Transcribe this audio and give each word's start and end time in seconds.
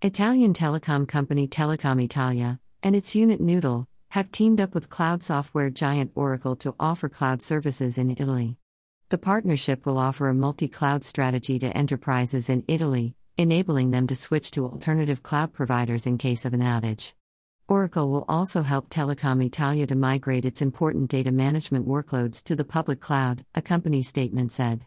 Italian 0.00 0.54
telecom 0.54 1.08
company 1.08 1.48
Telecom 1.48 2.00
Italia 2.00 2.60
and 2.84 2.94
its 2.94 3.16
unit 3.16 3.42
Noovle 3.42 3.86
have 4.10 4.30
teamed 4.30 4.60
up 4.60 4.72
with 4.72 4.88
cloud 4.88 5.24
software 5.24 5.70
giant 5.70 6.12
Oracle 6.14 6.54
to 6.54 6.76
offer 6.78 7.08
cloud 7.08 7.42
services 7.42 7.98
in 7.98 8.08
Italy. 8.08 8.56
The 9.08 9.18
partnership 9.18 9.84
will 9.84 9.98
offer 9.98 10.28
a 10.28 10.34
multi 10.34 10.68
cloud 10.68 11.04
strategy 11.04 11.58
to 11.58 11.76
enterprises 11.76 12.48
in 12.48 12.62
Italy, 12.68 13.16
enabling 13.36 13.90
them 13.90 14.06
to 14.06 14.14
switch 14.14 14.52
to 14.52 14.66
alternative 14.66 15.24
cloud 15.24 15.52
providers 15.52 16.06
in 16.06 16.16
case 16.16 16.44
of 16.44 16.54
an 16.54 16.60
outage. 16.60 17.14
Oracle 17.66 18.08
will 18.08 18.24
also 18.28 18.62
help 18.62 18.90
Telecom 18.90 19.44
Italia 19.44 19.88
to 19.88 19.96
migrate 19.96 20.44
its 20.44 20.62
important 20.62 21.10
data 21.10 21.32
management 21.32 21.88
workloads 21.88 22.40
to 22.44 22.54
the 22.54 22.64
public 22.64 23.00
cloud, 23.00 23.44
a 23.52 23.60
company 23.60 24.02
statement 24.02 24.52
said. 24.52 24.86